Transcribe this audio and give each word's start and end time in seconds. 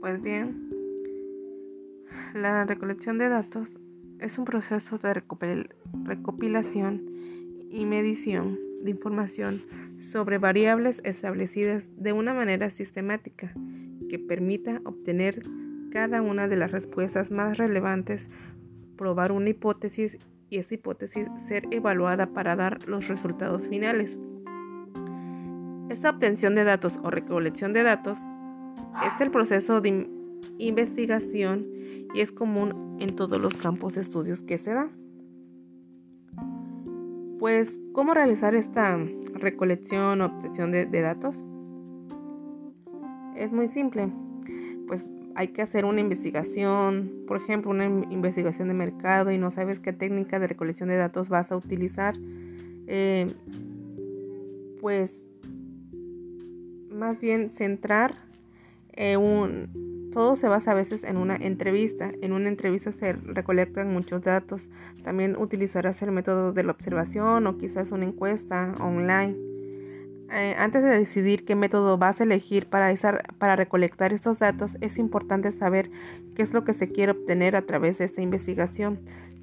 Pues 0.00 0.22
bien, 0.22 0.70
la 2.32 2.64
recolección 2.64 3.18
de 3.18 3.28
datos 3.28 3.68
es 4.20 4.38
un 4.38 4.44
proceso 4.44 4.98
de 4.98 5.22
recopilación 6.04 7.02
y 7.70 7.84
medición 7.84 8.58
de 8.82 8.90
información 8.92 9.62
sobre 10.00 10.38
variables 10.38 11.00
establecidas 11.04 11.90
de 11.96 12.12
una 12.12 12.32
manera 12.32 12.70
sistemática 12.70 13.52
que 14.08 14.20
permita 14.20 14.80
obtener 14.84 15.42
cada 15.90 16.22
una 16.22 16.46
de 16.46 16.56
las 16.56 16.70
respuestas 16.70 17.32
más 17.32 17.58
relevantes, 17.58 18.30
probar 18.96 19.32
una 19.32 19.50
hipótesis 19.50 20.16
y 20.48 20.58
esa 20.58 20.74
hipótesis 20.74 21.26
ser 21.48 21.66
evaluada 21.72 22.28
para 22.28 22.54
dar 22.54 22.86
los 22.86 23.08
resultados 23.08 23.66
finales. 23.66 24.20
Esta 25.90 26.10
obtención 26.10 26.54
de 26.54 26.62
datos 26.62 27.00
o 27.02 27.10
recolección 27.10 27.72
de 27.72 27.82
datos 27.82 28.18
es 29.06 29.20
el 29.20 29.30
proceso 29.30 29.80
de 29.80 30.08
investigación 30.58 31.66
y 32.14 32.20
es 32.20 32.32
común 32.32 32.96
en 33.00 33.14
todos 33.14 33.40
los 33.40 33.56
campos 33.56 33.94
de 33.94 34.00
estudios 34.00 34.42
que 34.42 34.58
se 34.58 34.72
da. 34.72 34.90
Pues, 37.38 37.78
¿cómo 37.92 38.14
realizar 38.14 38.54
esta 38.54 38.98
recolección 39.34 40.20
o 40.20 40.26
obtención 40.26 40.72
de, 40.72 40.86
datos? 40.86 41.42
Es 43.36 43.52
muy 43.52 43.68
simple. 43.68 44.12
Pues 44.88 45.04
hay 45.36 45.48
que 45.48 45.62
hacer 45.62 45.84
una 45.84 46.00
investigación, 46.00 47.12
por 47.28 47.36
ejemplo, 47.36 47.70
una 47.70 47.84
investigación 47.84 48.68
de 48.68 48.74
mercado 48.74 49.30
y 49.30 49.38
no 49.38 49.52
sabes 49.52 49.78
qué 49.78 49.92
técnica 49.92 50.40
de 50.40 50.48
recolección 50.48 50.88
de 50.88 50.96
datos 50.96 51.28
vas 51.28 51.52
a 51.52 51.56
utilizar, 51.56 52.16
eh, 52.88 53.28
pues 54.80 55.24
más 56.90 57.20
bien 57.20 57.50
centrar 57.50 58.16
eh, 58.98 59.16
un, 59.16 60.10
todo 60.12 60.34
se 60.34 60.48
basa 60.48 60.72
a 60.72 60.74
veces 60.74 61.04
en 61.04 61.18
una 61.18 61.36
entrevista. 61.36 62.10
En 62.20 62.32
una 62.32 62.48
entrevista 62.48 62.90
se 62.90 63.12
recolectan 63.12 63.92
muchos 63.92 64.22
datos. 64.22 64.68
También 65.04 65.36
utilizarás 65.36 66.02
el 66.02 66.10
método 66.10 66.52
de 66.52 66.64
la 66.64 66.72
observación 66.72 67.46
o 67.46 67.58
quizás 67.58 67.92
una 67.92 68.06
encuesta 68.06 68.74
online. 68.80 69.36
Eh, 70.32 70.56
antes 70.58 70.82
de 70.82 70.98
decidir 70.98 71.44
qué 71.44 71.54
método 71.54 71.96
vas 71.96 72.20
a 72.20 72.24
elegir 72.24 72.66
para, 72.66 72.92
para 73.38 73.54
recolectar 73.54 74.12
estos 74.12 74.40
datos, 74.40 74.76
es 74.80 74.98
importante 74.98 75.52
saber 75.52 75.90
qué 76.34 76.42
es 76.42 76.52
lo 76.52 76.64
que 76.64 76.74
se 76.74 76.90
quiere 76.90 77.12
obtener 77.12 77.54
a 77.54 77.62
través 77.62 77.98
de 77.98 78.06
esta 78.06 78.20
investigación, 78.20 78.98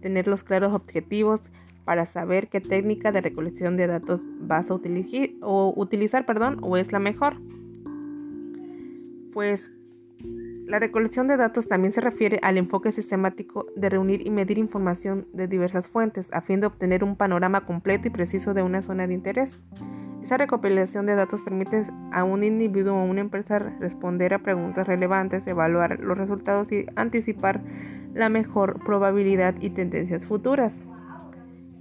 tener 0.00 0.28
los 0.28 0.44
claros 0.44 0.72
objetivos 0.72 1.40
para 1.84 2.06
saber 2.06 2.48
qué 2.48 2.60
técnica 2.60 3.10
de 3.10 3.20
recolección 3.20 3.76
de 3.76 3.88
datos 3.88 4.20
vas 4.40 4.70
a 4.70 4.74
utilizar 4.74 5.28
o, 5.42 5.74
utilizar, 5.76 6.24
o 6.62 6.76
es 6.76 6.92
la 6.92 7.00
mejor. 7.00 7.34
Pues 9.32 9.70
la 10.70 10.78
recolección 10.78 11.26
de 11.26 11.36
datos 11.36 11.66
también 11.66 11.92
se 11.92 12.00
refiere 12.00 12.38
al 12.42 12.56
enfoque 12.56 12.92
sistemático 12.92 13.66
de 13.74 13.88
reunir 13.88 14.24
y 14.24 14.30
medir 14.30 14.56
información 14.56 15.26
de 15.32 15.48
diversas 15.48 15.88
fuentes 15.88 16.28
a 16.32 16.42
fin 16.42 16.60
de 16.60 16.68
obtener 16.68 17.02
un 17.02 17.16
panorama 17.16 17.66
completo 17.66 18.06
y 18.06 18.12
preciso 18.12 18.54
de 18.54 18.62
una 18.62 18.80
zona 18.80 19.06
de 19.08 19.14
interés. 19.14 19.58
Esa 20.22 20.36
recopilación 20.36 21.06
de 21.06 21.16
datos 21.16 21.42
permite 21.42 21.86
a 22.12 22.22
un 22.22 22.44
individuo 22.44 22.94
o 22.94 23.04
una 23.04 23.20
empresa 23.20 23.58
responder 23.80 24.32
a 24.32 24.38
preguntas 24.38 24.86
relevantes, 24.86 25.44
evaluar 25.46 25.98
los 25.98 26.16
resultados 26.16 26.70
y 26.70 26.86
anticipar 26.94 27.62
la 28.14 28.28
mejor 28.28 28.78
probabilidad 28.84 29.56
y 29.60 29.70
tendencias 29.70 30.24
futuras. 30.24 30.74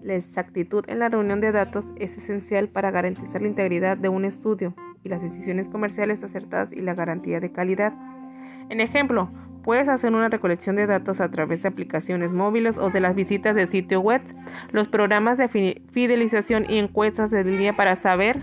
La 0.00 0.14
exactitud 0.14 0.84
en 0.86 1.00
la 1.00 1.08
reunión 1.08 1.40
de 1.40 1.50
datos 1.50 1.90
es 1.96 2.16
esencial 2.16 2.68
para 2.68 2.92
garantizar 2.92 3.42
la 3.42 3.48
integridad 3.48 3.96
de 3.96 4.08
un 4.08 4.24
estudio 4.24 4.74
y 5.06 5.08
las 5.08 5.22
decisiones 5.22 5.68
comerciales 5.68 6.22
acertadas 6.22 6.72
y 6.72 6.82
la 6.82 6.94
garantía 6.94 7.40
de 7.40 7.52
calidad. 7.52 7.94
En 8.68 8.80
ejemplo, 8.80 9.30
Puedes 9.66 9.88
hacer 9.88 10.14
una 10.14 10.28
recolección 10.28 10.76
de 10.76 10.86
datos 10.86 11.20
a 11.20 11.28
través 11.28 11.62
de 11.64 11.68
aplicaciones 11.70 12.30
móviles 12.30 12.78
o 12.78 12.90
de 12.90 13.00
las 13.00 13.16
visitas 13.16 13.56
de 13.56 13.66
sitio 13.66 14.00
web, 14.00 14.22
los 14.70 14.86
programas 14.86 15.38
de 15.38 15.48
fidelización 15.90 16.66
y 16.68 16.78
encuestas 16.78 17.32
de 17.32 17.42
línea 17.42 17.74
para 17.74 17.96
saber 17.96 18.38